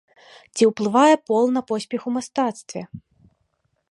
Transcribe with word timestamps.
Ці 0.55 0.63
ўплывае 0.69 1.15
пол 1.27 1.45
на 1.59 1.63
поспех 1.73 2.01
у 2.11 2.15
мастацтве? 2.17 2.81